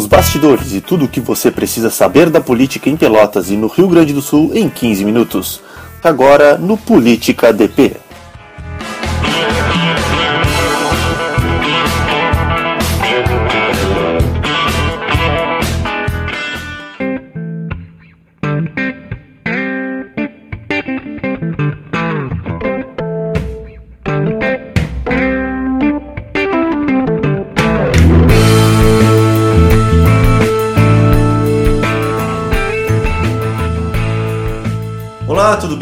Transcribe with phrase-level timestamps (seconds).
[0.00, 3.66] Os bastidores e tudo o que você precisa saber da política em Pelotas e no
[3.66, 5.60] Rio Grande do Sul em 15 minutos.
[6.02, 7.96] Agora no Política DP.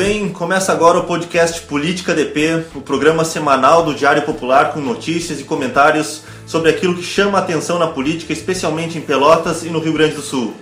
[0.08, 0.30] Bem?
[0.30, 5.44] Começa agora o podcast Política DP, o programa semanal do Diário Popular com notícias e
[5.44, 9.92] comentários sobre aquilo que chama a atenção na política, especialmente em Pelotas e no Rio
[9.92, 10.54] Grande do Sul.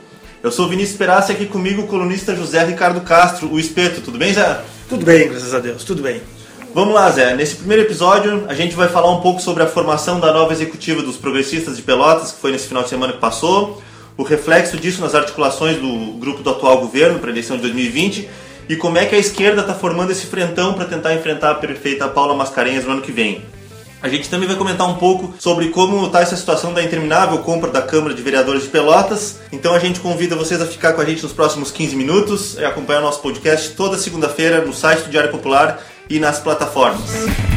[0.42, 4.00] Eu sou Vinícius Perassi aqui comigo o colunista José Ricardo Castro, o Espeto.
[4.00, 4.62] Tudo bem, Zé?
[4.88, 6.20] Tudo bem, graças a Deus, tudo bem.
[6.74, 7.36] Vamos lá, Zé.
[7.36, 11.02] Nesse primeiro episódio, a gente vai falar um pouco sobre a formação da nova executiva
[11.02, 13.80] dos progressistas de Pelotas, que foi nesse final de semana que passou,
[14.16, 18.28] o reflexo disso nas articulações do grupo do atual governo para a eleição de 2020
[18.68, 22.08] e como é que a esquerda está formando esse frentão para tentar enfrentar a prefeita
[22.08, 23.42] Paula Mascarenhas no ano que vem.
[24.02, 27.70] A gente também vai comentar um pouco sobre como está essa situação da interminável compra
[27.70, 29.38] da Câmara de Vereadores de Pelotas.
[29.50, 32.64] Então a gente convida vocês a ficar com a gente nos próximos 15 minutos e
[32.64, 37.55] acompanhar o nosso podcast toda segunda-feira no site do Diário Popular e nas plataformas.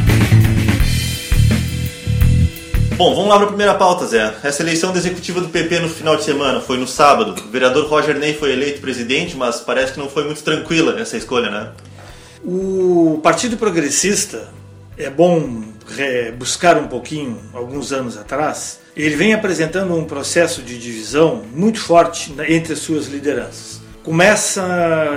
[3.00, 4.30] Bom, vamos lá para a primeira pauta, Zé.
[4.42, 7.34] Essa eleição da executiva do PP no final de semana foi no sábado.
[7.42, 11.16] O vereador Roger Ney foi eleito presidente, mas parece que não foi muito tranquila essa
[11.16, 11.70] escolha, né?
[12.44, 14.50] O Partido Progressista,
[14.98, 15.62] é bom
[16.36, 22.34] buscar um pouquinho, alguns anos atrás, ele vem apresentando um processo de divisão muito forte
[22.50, 23.80] entre as suas lideranças.
[24.02, 24.62] Começa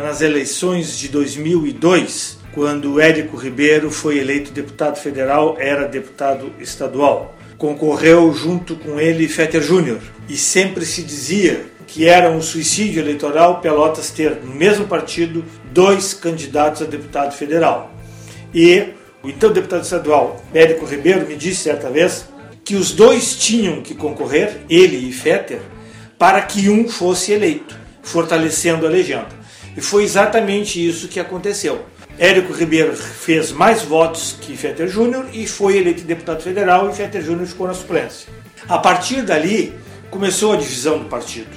[0.01, 8.33] nas eleições de 2002, quando Érico Ribeiro foi eleito deputado federal, era deputado estadual concorreu
[8.33, 14.11] junto com ele Fetter Júnior e sempre se dizia que era um suicídio eleitoral Pelotas
[14.11, 17.89] ter no mesmo partido dois candidatos a deputado federal.
[18.53, 18.87] E
[19.23, 22.25] o então deputado estadual Érico Ribeiro me disse certa vez
[22.65, 25.61] que os dois tinham que concorrer, ele e Fetter,
[26.19, 29.29] para que um fosse eleito, fortalecendo a legenda.
[29.77, 31.85] E foi exatamente isso que aconteceu.
[32.17, 37.21] Érico Ribeiro fez mais votos que Fetter Júnior e foi eleito deputado federal e Fetter
[37.21, 38.27] Júnior ficou na suplência.
[38.67, 39.73] A partir dali
[40.11, 41.49] começou a divisão do partido.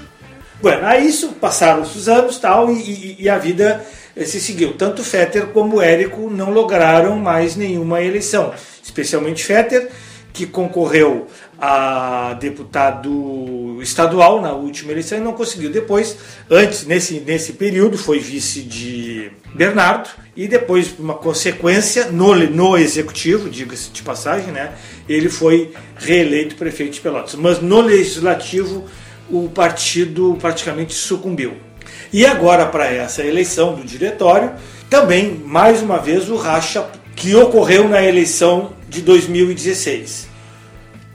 [0.60, 3.84] Bueno, aí isso passaram os anos tal e, e, e a vida
[4.16, 4.72] eh, se seguiu.
[4.72, 9.90] Tanto Fetter como Érico não lograram mais nenhuma eleição, especialmente Fetter,
[10.32, 11.26] que concorreu
[11.58, 15.70] a deputado estadual na última eleição e não conseguiu.
[15.70, 16.16] Depois,
[16.50, 23.48] antes, nesse, nesse período, foi vice de Bernardo e depois, uma consequência, no, no executivo,
[23.48, 24.72] diga-se de passagem, né,
[25.08, 27.34] ele foi reeleito prefeito de Pelotas.
[27.34, 28.84] Mas no legislativo,
[29.30, 31.54] o partido praticamente sucumbiu.
[32.12, 34.52] E agora, para essa eleição do diretório,
[34.90, 40.35] também, mais uma vez, o racha que ocorreu na eleição de 2016.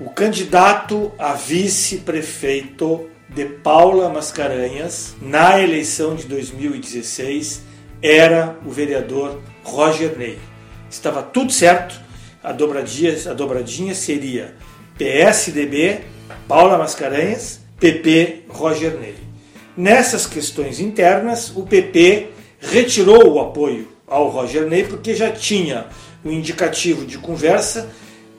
[0.03, 7.61] O candidato a vice-prefeito de Paula Mascarenhas na eleição de 2016
[8.01, 10.39] era o vereador Roger Ney.
[10.89, 12.01] Estava tudo certo,
[12.43, 14.55] a dobradinha, a dobradinha seria
[14.97, 15.99] PSDB,
[16.47, 19.13] Paula Mascarenhas, PP, Roger Ney.
[19.77, 22.29] Nessas questões internas, o PP
[22.59, 25.85] retirou o apoio ao Roger Ney porque já tinha
[26.25, 27.87] o indicativo de conversa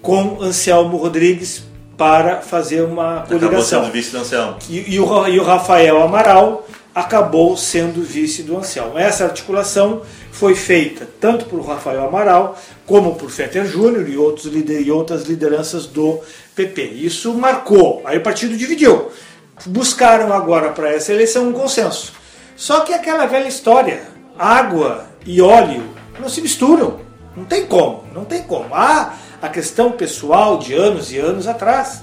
[0.03, 1.63] com Anselmo Rodrigues
[1.97, 3.39] para fazer uma coligação.
[3.39, 4.57] Acabou sendo vice do Anselmo.
[4.69, 8.99] E, e, o, e o Rafael Amaral acabou sendo vice do Anselmo.
[8.99, 14.91] Essa articulação foi feita tanto por Rafael Amaral como por Fetter Júnior e, outros, e
[14.91, 16.21] outras lideranças do
[16.55, 16.83] PP.
[16.83, 19.11] Isso marcou, aí o partido dividiu.
[19.67, 22.13] Buscaram agora para essa eleição um consenso.
[22.57, 24.03] Só que aquela velha história,
[24.39, 25.84] água e óleo
[26.21, 27.01] não se misturam.
[27.37, 28.75] Não tem como, não tem como.
[28.75, 32.00] Há a questão pessoal de anos e anos atrás.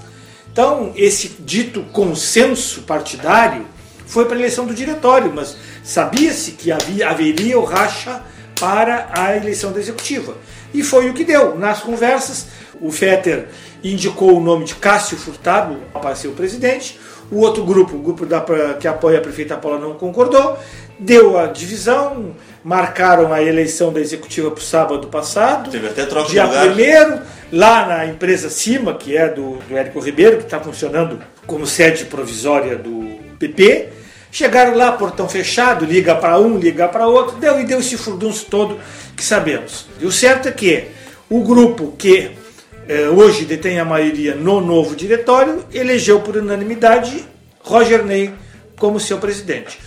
[0.52, 3.66] Então, esse dito consenso partidário
[4.06, 8.20] foi para a eleição do diretório, mas sabia-se que havia, haveria o racha
[8.58, 10.36] para a eleição da executiva.
[10.74, 11.58] E foi o que deu.
[11.58, 12.46] Nas conversas,
[12.78, 13.48] o Fetter
[13.82, 17.00] indicou o nome de Cássio Furtado para ser o presidente,
[17.30, 18.44] o outro grupo, o grupo da,
[18.78, 20.58] que apoia a prefeita Paula, não concordou,
[20.98, 25.70] deu a divisão, marcaram a eleição da executiva para o sábado passado.
[25.70, 26.66] Teve até troca dia de lugar.
[26.66, 27.20] primeiro,
[27.52, 32.04] lá na empresa Cima, que é do, do Érico Ribeiro, que está funcionando como sede
[32.04, 33.88] provisória do PP.
[34.32, 38.46] Chegaram lá, portão fechado, liga para um, liga para outro, deu e deu esse furdunço
[38.48, 38.78] todo
[39.16, 39.86] que sabemos.
[40.00, 40.86] E o certo é que
[41.28, 42.30] o grupo que
[43.14, 47.24] hoje detém a maioria no novo diretório elegeu por unanimidade
[47.62, 48.32] Roger Ney
[48.76, 49.78] como seu presidente.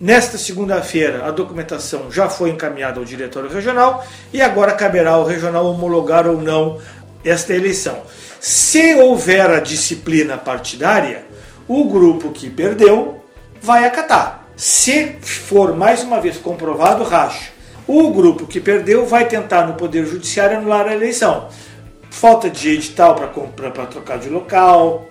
[0.00, 5.66] Nesta segunda-feira, a documentação já foi encaminhada ao diretório regional e agora caberá ao regional
[5.66, 6.78] homologar ou não
[7.24, 8.02] esta eleição.
[8.38, 11.24] Se houver a disciplina partidária,
[11.66, 13.24] o grupo que perdeu
[13.60, 14.46] vai acatar.
[14.56, 17.50] Se for mais uma vez comprovado racha,
[17.86, 21.48] o grupo que perdeu vai tentar no Poder Judiciário anular a eleição.
[22.18, 25.08] Falta de edital para trocar de local,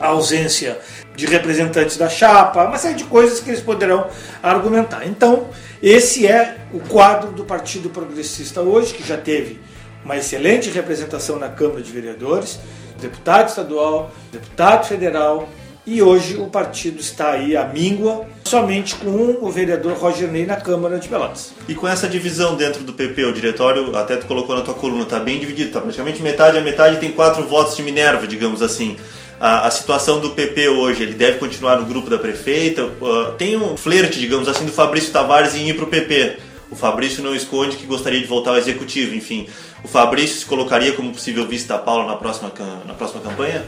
[0.00, 0.80] ausência
[1.14, 4.08] de representantes da chapa, uma série de coisas que eles poderão
[4.42, 5.06] argumentar.
[5.06, 5.46] Então,
[5.80, 9.60] esse é o quadro do Partido Progressista hoje, que já teve
[10.04, 12.58] uma excelente representação na Câmara de Vereadores,
[13.00, 15.48] deputado estadual, deputado federal,
[15.86, 20.56] e hoje o partido está aí à míngua, somente com o vereador Roger Ney na
[20.56, 21.52] Câmara de Pelotas.
[21.68, 25.04] E com essa divisão dentro do PP, o diretório, até tu colocou na tua coluna,
[25.04, 28.96] está bem dividido, está praticamente metade a metade, tem quatro votos de Minerva, digamos assim
[29.40, 32.84] a, a, situação do PP hoje, ele deve continuar no grupo da prefeita.
[32.84, 36.36] Uh, tem um flerte, digamos assim, do Fabrício Tavares em ir para o PP.
[36.70, 39.48] O Fabrício não esconde que gostaria de voltar ao executivo, enfim.
[39.82, 42.52] O Fabrício se colocaria como possível vice da Paula na próxima,
[42.86, 43.64] na próxima campanha?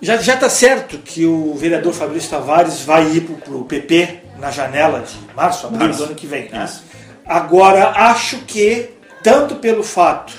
[0.00, 5.00] Já está certo que o vereador Fabrício Tavares vai ir para o PP na janela
[5.00, 6.50] de março, abril do ano que vem.
[6.50, 6.68] Né?
[7.24, 8.90] Agora, acho que,
[9.22, 10.34] tanto pelo fato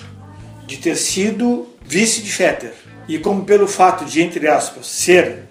[0.68, 2.74] de ter sido vice de Fetter,
[3.08, 5.46] e como pelo fato de, entre aspas, ser,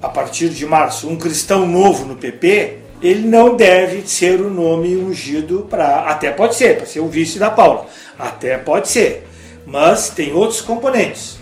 [0.00, 4.96] a partir de março, um cristão novo no PP, ele não deve ser o nome
[4.96, 6.00] ungido para.
[6.02, 7.86] Até pode ser, para ser o vice da Paula.
[8.18, 9.26] Até pode ser.
[9.66, 11.37] Mas tem outros componentes.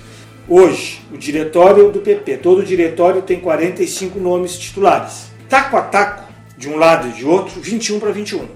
[0.49, 5.27] Hoje, o diretório do PP, todo o diretório tem 45 nomes titulares.
[5.49, 8.47] Taco a taco, de um lado e de outro, 21 para 21.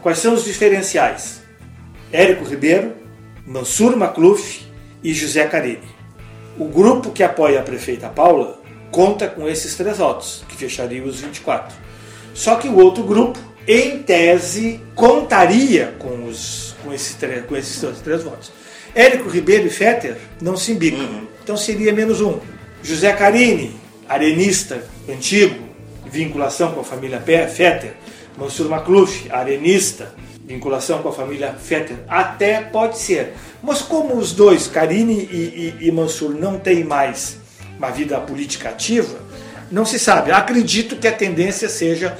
[0.00, 1.42] Quais são os diferenciais?
[2.12, 2.92] Érico Ribeiro,
[3.44, 4.64] Mansur Macluf
[5.02, 5.88] e José Carini.
[6.56, 8.60] O grupo que apoia a prefeita Paula
[8.92, 11.76] conta com esses três votos, que fechariam os 24.
[12.32, 18.00] Só que o outro grupo, em tese, contaria com, os, com, esses, três, com esses
[18.02, 18.52] três votos.
[18.94, 21.26] Érico Ribeiro e Fetter não se embicam, uhum.
[21.42, 22.38] então seria menos um.
[22.82, 23.74] José Carini,
[24.08, 25.56] arenista antigo,
[26.10, 27.94] vinculação com a família Fetter.
[28.36, 30.14] Mansur Macluf, arenista,
[30.44, 33.34] vinculação com a família Fetter, até pode ser.
[33.62, 37.36] Mas como os dois, Karine e, e, e Mansur, não têm mais
[37.76, 39.18] uma vida política ativa,
[39.70, 40.30] não se sabe.
[40.30, 42.16] Acredito que a tendência seja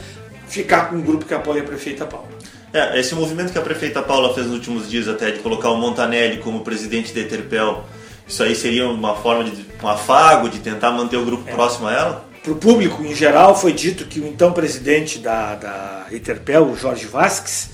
[0.48, 2.28] ficar com um grupo que apoia a prefeita Paula.
[2.72, 5.76] É, esse movimento que a prefeita Paula fez nos últimos dias até de colocar o
[5.76, 7.84] Montanelli como presidente da Eterpel,
[8.26, 11.52] isso aí seria uma forma de um afago de tentar manter o grupo é.
[11.52, 12.28] próximo a ela?
[12.42, 16.76] Para o público em geral foi dito que o então presidente da, da Eterpel, o
[16.76, 17.70] Jorge Vasques,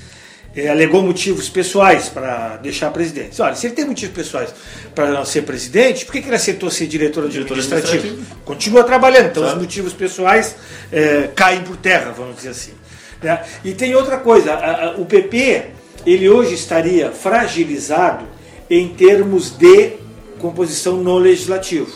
[0.56, 3.44] é, alegou motivos pessoais para deixar a presidência.
[3.44, 4.54] Olha, se ele tem motivos pessoais
[4.94, 7.94] para não ser presidente, por que, que ele aceitou ser diretor, diretor administrativo?
[7.94, 8.40] administrativo?
[8.44, 10.54] Continua trabalhando, então os motivos pessoais
[10.92, 12.72] é, caem por terra, vamos dizer assim.
[13.22, 13.42] Né?
[13.64, 15.66] E tem outra coisa, a, a, o PP
[16.06, 18.26] ele hoje estaria fragilizado
[18.68, 19.92] em termos de
[20.38, 21.90] composição no legislativo.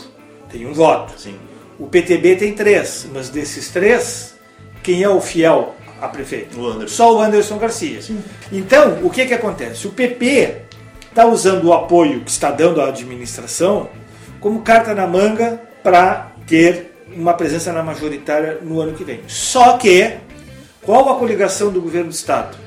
[0.51, 1.13] Tem um voto.
[1.19, 1.35] Sim.
[1.77, 4.35] O PTB tem três, mas desses três,
[4.83, 6.59] quem é o fiel a prefeito?
[6.59, 8.01] O Só o Anderson Garcia.
[8.01, 8.19] Sim.
[8.51, 9.87] Então, o que, que acontece?
[9.87, 10.63] O PP
[11.09, 13.89] está usando o apoio que está dando à administração
[14.39, 19.21] como carta na manga para ter uma presença na majoritária no ano que vem.
[19.27, 20.17] Só que,
[20.81, 22.57] qual a coligação do governo do Estado?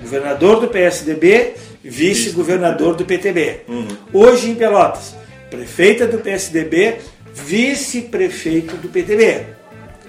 [0.00, 3.60] Governador do PSDB, vice-governador do PTB.
[3.68, 3.88] Uhum.
[4.12, 5.14] Hoje em Pelotas,
[5.50, 6.98] prefeita do PSDB,
[7.34, 9.46] vice-prefeito do PTB.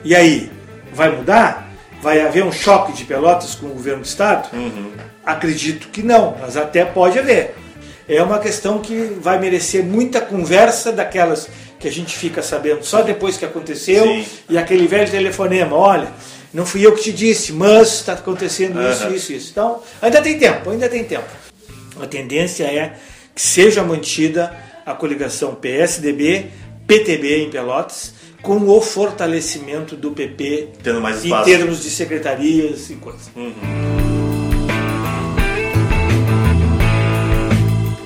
[0.04, 0.52] E aí,
[0.94, 1.70] vai mudar?
[2.02, 4.50] vai haver um choque de Pelotas com o governo do Estado?
[4.54, 4.92] Uhum.
[5.26, 7.56] Acredito que não, mas até pode haver.
[8.08, 11.48] É uma questão que vai merecer muita conversa daquelas
[11.78, 14.26] que a gente fica sabendo só depois que aconteceu Sim.
[14.50, 16.08] e aquele velho telefonema, olha,
[16.54, 18.92] não fui eu que te disse, mas está acontecendo uhum.
[18.92, 19.52] isso, isso, isso.
[19.52, 21.28] Então, ainda tem tempo, ainda tem tempo.
[22.02, 22.96] A tendência é
[23.36, 26.48] que seja mantida a coligação PSDB,
[26.88, 32.96] PTB em Pelotas, com o fortalecimento do PP Tendo mais em termos de secretarias e
[32.96, 33.30] coisas.
[33.36, 34.00] Uhum.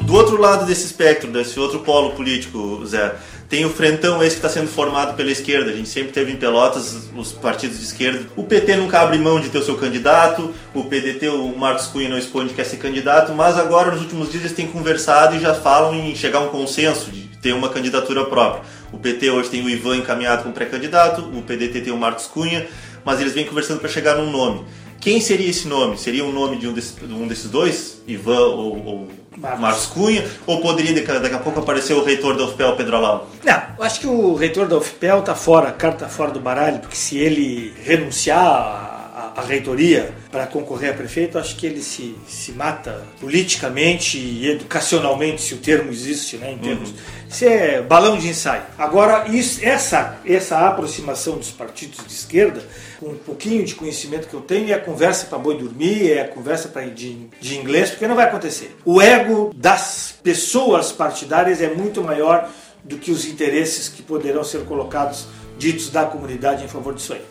[0.01, 3.15] Do outro lado desse espectro, desse outro polo político, Zé,
[3.53, 5.69] tem o frentão esse que está sendo formado pela esquerda.
[5.69, 8.25] A gente sempre teve em Pelotas os partidos de esquerda.
[8.35, 12.09] O PT nunca abre mão de ter o seu candidato, o PDT, o Marcos Cunha
[12.09, 15.39] não expõe que quer ser candidato, mas agora nos últimos dias eles têm conversado e
[15.39, 18.63] já falam em chegar a um consenso de ter uma candidatura própria.
[18.91, 22.65] O PT hoje tem o Ivan encaminhado como pré-candidato, o PDT tem o Marcos Cunha,
[23.05, 24.65] mas eles vêm conversando para chegar num nome.
[25.03, 25.97] Quem seria esse nome?
[25.97, 28.01] Seria um nome de um desses, um desses dois?
[28.07, 29.59] Ivan ou, ou Marcos.
[29.59, 30.25] Marcos Cunha?
[30.47, 33.29] Ou poderia daqui daqui a pouco aparecer o reitor da UFPEL, Pedro Alau?
[33.43, 36.39] Não, eu acho que o reitor da UFPEL está fora, a carta tá fora do
[36.39, 38.92] baralho, porque se ele renunciar
[39.35, 45.41] à reitoria para concorrer a prefeito, acho que ele se, se mata politicamente e educacionalmente,
[45.41, 46.93] se o termo existe, né, em termos.
[47.29, 48.63] Isso é balão de ensaio.
[48.77, 52.63] Agora, isso, essa, essa aproximação dos partidos de esquerda,
[52.99, 56.67] com um pouquinho de conhecimento que eu tenho, é conversa para boi dormir, é conversa
[56.67, 58.75] para de, de inglês, porque não vai acontecer.
[58.85, 62.49] O ego das pessoas partidárias é muito maior
[62.83, 67.21] do que os interesses que poderão ser colocados, ditos da comunidade em favor disso aí.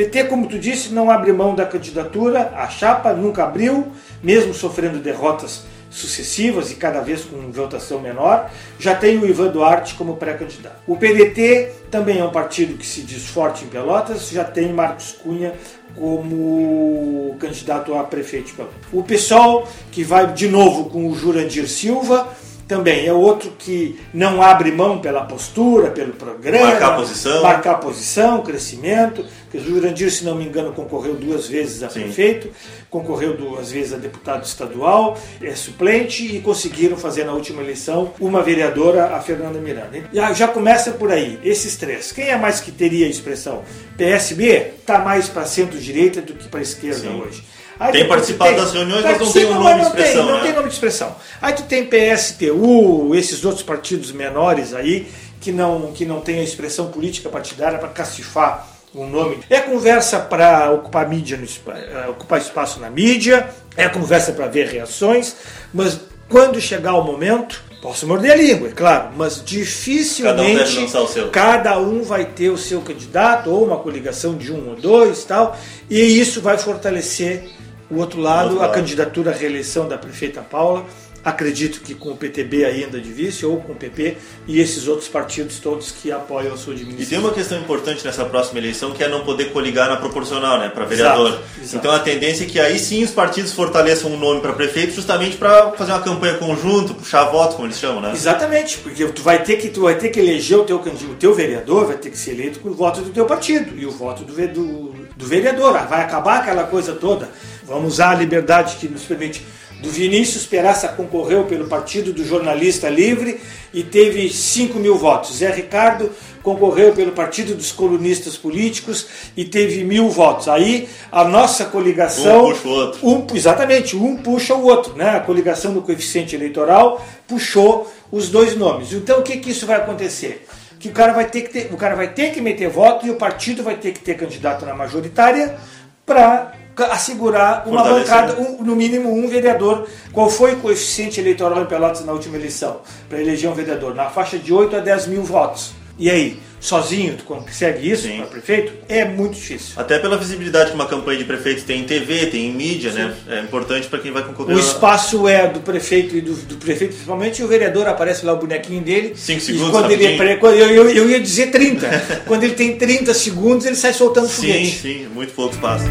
[0.00, 3.88] O PT, como tu disse, não abre mão da candidatura, a chapa nunca abriu,
[4.22, 9.94] mesmo sofrendo derrotas sucessivas e cada vez com votação menor, já tem o Ivan Duarte
[9.96, 10.76] como pré-candidato.
[10.86, 15.12] O PDT também é um partido que se diz forte em Pelotas, já tem Marcos
[15.12, 15.52] Cunha
[15.94, 18.78] como candidato a prefeito de Pelotas.
[18.90, 22.26] O PSOL, que vai de novo com o Jurandir Silva,
[22.70, 26.66] também é outro que não abre mão pela postura, pelo programa.
[26.66, 27.42] Marcar posição.
[27.42, 29.26] Marcar posição, crescimento.
[29.50, 32.02] Porque o Jurandir, se não me engano, concorreu duas vezes a Sim.
[32.02, 32.50] prefeito,
[32.88, 38.42] concorreu duas vezes a deputado estadual, é suplente e conseguiram fazer na última eleição uma
[38.42, 40.04] vereadora, a Fernanda Miranda.
[40.12, 42.12] Já, já começa por aí, esses três.
[42.12, 43.64] Quem é mais que teria a expressão?
[43.96, 47.20] PSB está mais para centro-direita do que para esquerda Sim.
[47.20, 47.42] hoje.
[47.80, 50.26] Aí Tem participado tu das reuniões, mas não tem um nome de não tem, expressão,
[50.26, 50.42] Não né?
[50.42, 51.16] tem nome de expressão.
[51.42, 55.08] Aí tu tem PSTU, esses outros partidos menores aí,
[55.40, 59.38] que não, que não tem a expressão política partidária para cacifar um nome.
[59.48, 64.66] É conversa para ocupar mídia, no, eh, ocupar espaço na mídia, é conversa para ver
[64.66, 65.36] reações,
[65.72, 71.24] mas quando chegar o momento, posso morder a língua, é claro, mas dificilmente Cada um
[71.26, 75.24] o cada um vai ter o seu candidato ou uma coligação de um ou dois
[75.24, 75.56] tal
[75.88, 77.48] e isso vai fortalecer
[77.90, 78.74] o outro lado, outro a lado.
[78.74, 80.84] candidatura à reeleição da prefeita Paula
[81.24, 85.08] acredito que com o PTB ainda de vice ou com o PP e esses outros
[85.08, 88.92] partidos todos que apoiam a sua E administração tem uma questão importante nessa próxima eleição
[88.92, 91.28] que é não poder coligar na proporcional, né, para vereador.
[91.28, 91.76] Exato, exato.
[91.76, 95.36] Então a tendência é que aí sim os partidos fortaleçam um nome para prefeito, justamente
[95.36, 98.12] para fazer uma campanha conjunto, puxar voto, como eles chamam, né?
[98.14, 101.16] Exatamente, porque tu vai ter que tu vai ter que eleger o teu candidato, o
[101.16, 103.90] teu vereador vai ter que ser eleito com o voto do teu partido e o
[103.90, 105.76] voto do, do, do vereador.
[105.76, 107.28] Ah, Vai acabar aquela coisa toda.
[107.64, 109.44] Vamos usar a liberdade que nos permite.
[109.82, 113.40] Do Vinícius Peraça concorreu pelo Partido do Jornalista Livre
[113.72, 115.36] e teve 5 mil votos.
[115.36, 116.10] Zé Ricardo
[116.42, 120.48] concorreu pelo Partido dos Colunistas Políticos e teve mil votos.
[120.48, 122.48] Aí a nossa coligação.
[122.48, 123.08] Um puxa o outro.
[123.08, 125.16] Um, exatamente, um puxa o outro, né?
[125.16, 128.92] A coligação do coeficiente eleitoral puxou os dois nomes.
[128.92, 130.46] Então o que, que isso vai acontecer?
[130.78, 133.10] Que o cara vai ter que ter, o cara vai ter que meter voto e
[133.10, 135.56] o partido vai ter que ter candidato na majoritária
[136.04, 136.54] para
[136.86, 139.86] assegurar uma bancada, um- no mínimo um vereador.
[140.12, 143.94] Qual foi o coeficiente eleitoral em Pelotas na última eleição para eleger um vereador?
[143.94, 145.72] Na faixa de 8 a 10 mil votos.
[145.98, 148.18] E aí, sozinho tu consegue isso Sim.
[148.18, 148.72] para prefeito?
[148.88, 149.74] É muito difícil.
[149.76, 153.14] Até pela visibilidade que uma campanha de prefeito tem em TV, tem em mídia, né?
[153.28, 154.56] É importante para quem vai concorrer.
[154.56, 158.24] O a- espaço é do prefeito e do, do prefeito principalmente, e o vereador aparece
[158.24, 159.12] lá o bonequinho dele.
[159.14, 161.86] Cinco segundos, quando ele é pre- eu, eu, eu ia dizer 30.
[162.26, 164.78] quando ele tem 30 segundos, ele sai soltando Sim, foguete.
[164.80, 165.84] sim, muito pouco espaço.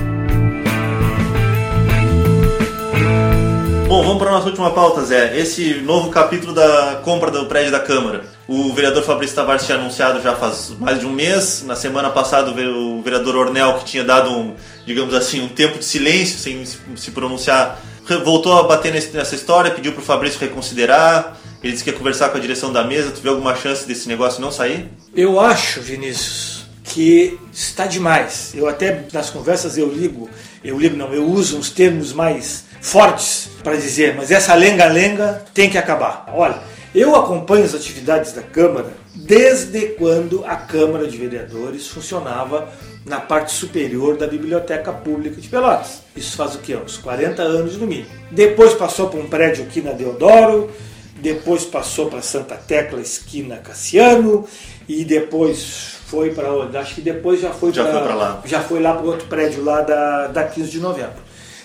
[3.89, 5.36] Bom, vamos para a nossa última pauta, Zé.
[5.36, 8.24] Esse novo capítulo da compra do prédio da Câmara.
[8.48, 11.63] O vereador Fabrício Tavares tinha anunciado já faz mais de um mês.
[11.65, 14.53] Na semana passada, o ve- o vereador Ornel, que tinha dado um,
[14.86, 17.81] digamos assim, um tempo de silêncio, sem se- pronunciar,
[18.24, 21.36] voltou a bater nessa história, pediu para o Fabrício reconsiderar.
[21.63, 23.10] Ele disse que ia conversar com a direção da mesa.
[23.10, 24.88] Tu vê alguma chance desse negócio não sair?
[25.15, 28.51] Eu acho, Vinícius, que está demais.
[28.53, 30.29] Eu até nas conversas eu ligo,
[30.63, 35.70] eu ligo não, eu uso uns termos mais fortes para dizer, mas essa lenga-lenga tem
[35.70, 36.25] que acabar.
[36.34, 36.60] Olha,
[36.94, 42.70] eu acompanho as atividades da Câmara desde quando a Câmara de Vereadores funcionava
[43.06, 46.01] na parte superior da Biblioteca Pública de Pelotas.
[46.16, 46.75] Isso faz o quê?
[46.75, 48.10] Uns 40 anos no mínimo.
[48.32, 50.72] Depois passou por um prédio aqui na Deodoro,
[51.18, 54.48] depois passou para Santa Tecla, esquina Cassiano,
[54.88, 56.75] e depois foi para onde?
[56.78, 58.42] Acho que depois já foi Já pra lá.
[58.46, 61.22] Já foi lá para outro prédio lá da, da 15 de novembro.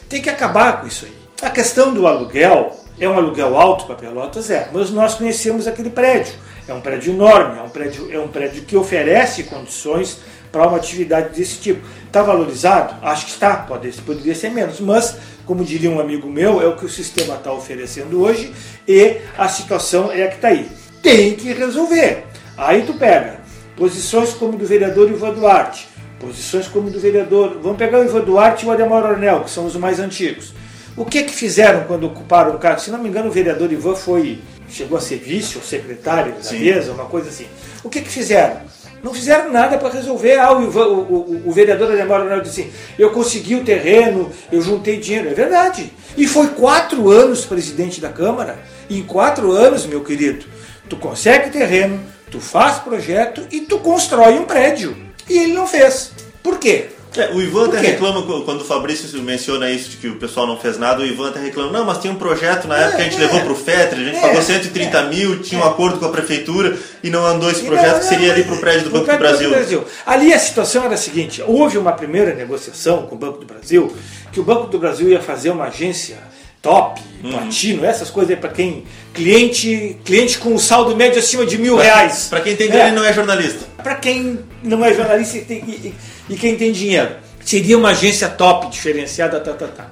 [0.08, 1.23] Tem que acabar com isso aí.
[1.42, 5.90] A questão do aluguel é um aluguel alto para Pelotas, é, mas nós conhecemos aquele
[5.90, 6.32] prédio.
[6.66, 10.76] É um prédio enorme, é um prédio, é um prédio que oferece condições para uma
[10.76, 11.86] atividade desse tipo.
[12.06, 12.94] Está valorizado?
[13.02, 16.76] Acho que está, pode, poderia ser menos, mas, como diria um amigo meu, é o
[16.76, 18.54] que o sistema está oferecendo hoje
[18.86, 20.68] e a situação é a que está aí.
[21.02, 22.24] Tem que resolver.
[22.56, 23.40] Aí tu pega
[23.76, 25.88] posições como do vereador Ivan Duarte,
[26.20, 27.58] posições como do vereador.
[27.60, 30.54] Vamos pegar o Ivan Duarte e o Ademar Ornel, que são os mais antigos.
[30.96, 32.80] O que que fizeram quando ocuparam o cargo?
[32.80, 34.38] Se não me engano, o vereador Ivan foi
[34.70, 37.46] chegou a ser vice ou secretário da mesa, uma coisa assim.
[37.82, 38.56] O que que fizeram?
[39.02, 40.38] Não fizeram nada para resolver.
[40.38, 44.30] Ah, o, Ivan- o, o- o vereador Ademar Ornel disse assim, eu consegui o terreno,
[44.50, 45.28] eu juntei dinheiro.
[45.28, 45.92] É verdade.
[46.16, 48.58] E foi quatro anos presidente da Câmara.
[48.88, 50.46] E em quatro anos, meu querido,
[50.88, 54.96] tu consegue terreno, tu faz projeto e tu constrói um prédio.
[55.28, 56.12] E ele não fez.
[56.42, 56.86] Por quê?
[57.16, 60.56] É, o Ivan até reclama, quando o Fabrício menciona isso, de que o pessoal não
[60.56, 63.04] fez nada, o Ivan até reclama, não, mas tinha um projeto na época que a
[63.04, 63.20] gente é.
[63.20, 66.76] levou pro FETRE, a gente É, pagou 130 mil, tinha um acordo com a prefeitura
[67.02, 69.84] e não andou esse projeto, que seria ali pro prédio do Banco do prédio Brasil.
[70.04, 73.94] Ali a situação era a seguinte: houve uma primeira negociação com o Banco do Brasil,
[74.32, 76.18] que o Banco do Brasil ia fazer uma agência
[76.64, 77.30] top, Uhum.
[77.30, 78.84] platino, essas coisas aí para quem.
[79.12, 82.26] Cliente, cliente com saldo médio acima de mil reais.
[82.28, 82.92] Pra quem tem grana É.
[82.92, 83.66] e não é jornalista.
[83.82, 85.94] Para quem não é jornalista e, tem- e-
[86.30, 87.10] e- quem tem dinheiro.
[87.44, 89.86] Seria uma agência top, diferenciada, tá, tá, tá.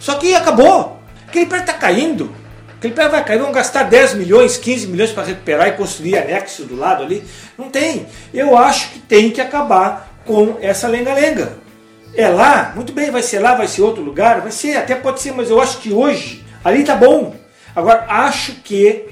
[0.00, 0.98] Só que acabou.
[1.28, 2.34] Aquele prédio está caindo.
[2.78, 6.64] Aquele prédio vai cair, vão gastar 10 milhões, 15 milhões para recuperar e construir anexo
[6.64, 7.22] do lado ali.
[7.58, 8.06] Não tem.
[8.34, 11.58] Eu acho que tem que acabar com essa lenga-lenga.
[12.16, 15.20] É lá, muito bem, vai ser lá, vai ser outro lugar, vai ser, até pode
[15.20, 17.34] ser, mas eu acho que hoje ali tá bom.
[17.74, 19.04] Agora, acho que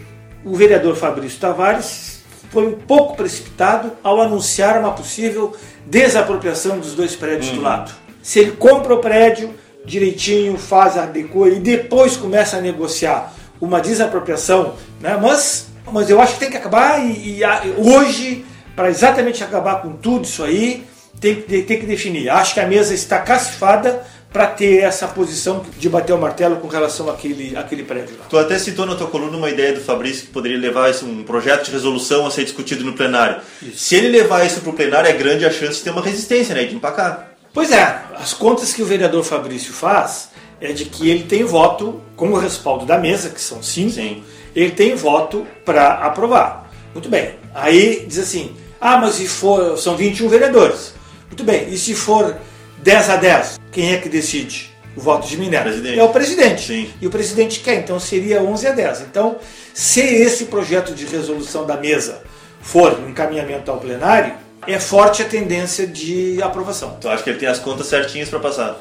[0.44, 5.54] o vereador Fabrício Tavares foi um pouco precipitado ao anunciar uma possível
[5.86, 7.92] desapropriação dos dois prédios do lado.
[8.22, 14.74] Se ele compra o prédio direitinho, faz, adequa e depois começa a negociar uma desapropriação,
[15.00, 15.18] né?
[15.20, 19.82] mas, mas eu acho que tem que acabar e, e a- hoje, para exatamente acabar
[19.82, 20.84] com tudo isso aí,
[21.20, 22.28] tem, que- tem que definir.
[22.28, 24.02] Acho que a mesa está cacifada
[24.32, 28.24] para ter essa posição de bater o martelo com relação àquele, àquele prédio lá.
[28.28, 31.22] Tu até citou na tua coluna uma ideia do Fabrício que poderia levar esse, um
[31.22, 33.40] projeto de resolução a ser discutido no plenário.
[33.76, 36.64] Se ele levar isso pro plenário, é grande a chance de ter uma resistência, né?
[36.64, 37.30] De empacar.
[37.52, 40.30] Pois é, as contas que o vereador Fabrício faz
[40.60, 44.24] é de que ele tem voto, com o respaldo da mesa, que são cinco, Sim.
[44.56, 46.72] ele tem voto para aprovar.
[46.92, 47.36] Muito bem.
[47.54, 49.78] Aí diz assim: ah, mas se for.
[49.78, 50.92] São 21 vereadores.
[51.34, 52.36] Muito bem, e se for
[52.78, 54.70] 10 a 10, quem é que decide?
[54.96, 55.68] O voto de Minerva.
[55.68, 55.98] Presidente.
[55.98, 56.62] É o presidente.
[56.64, 56.90] Sim.
[57.00, 59.00] E o presidente quer, então seria 11 a 10.
[59.00, 59.36] Então,
[59.74, 62.22] se esse projeto de resolução da mesa
[62.62, 64.32] for um encaminhamento ao plenário,
[64.64, 66.96] é forte a tendência de aprovação.
[67.00, 68.80] Tu acha que ele tem as contas certinhas para passar?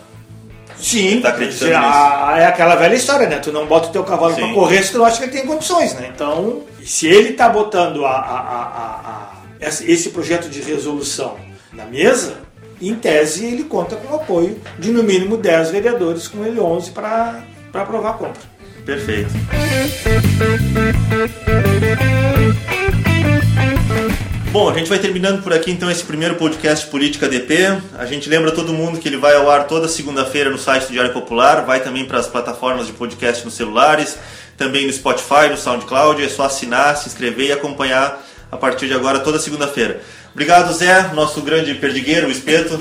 [0.78, 3.40] Sim, Tá acreditando ah, é aquela velha história, né?
[3.40, 5.48] Tu não bota o teu cavalo para correr se tu não acha que ele tem
[5.48, 6.12] condições, né?
[6.14, 11.38] Então, se ele tá botando a, a- a- esse projeto de resolução
[11.72, 12.43] na mesa,
[12.90, 16.92] em tese ele conta com o apoio de no mínimo 10 vereadores, com ele 11
[16.92, 17.44] para
[17.74, 18.42] aprovar a compra.
[18.86, 19.32] Perfeito.
[24.52, 27.76] Bom, a gente vai terminando por aqui então esse primeiro podcast Política DP.
[27.98, 30.92] A gente lembra todo mundo que ele vai ao ar toda segunda-feira no site do
[30.92, 34.16] Diário Popular, vai também para as plataformas de podcast nos celulares,
[34.56, 36.22] também no Spotify, no SoundCloud.
[36.22, 40.00] É só assinar, se inscrever e acompanhar a partir de agora, toda segunda-feira.
[40.32, 42.80] Obrigado, Zé, nosso grande perdigueiro, o espeto.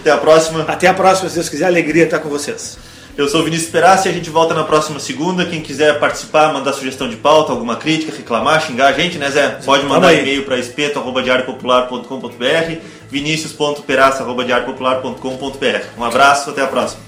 [0.00, 0.62] Até a próxima.
[0.62, 1.66] Até a próxima, se Deus quiser.
[1.66, 2.76] Alegria estar com vocês.
[3.16, 5.44] Eu sou o Vinícius Perassi e a gente volta na próxima segunda.
[5.44, 9.58] Quem quiser participar, mandar sugestão de pauta, alguma crítica, reclamar, xingar a gente, né, Zé?
[9.64, 17.06] Pode mandar e-mail para espeto.diariopopular.com.br vinicius.peraça.diariopopular.com.br Um abraço, até a próxima.